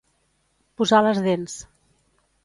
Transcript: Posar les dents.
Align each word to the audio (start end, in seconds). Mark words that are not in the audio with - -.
Posar 0.81 1.01
les 1.07 1.19
dents. 1.27 1.59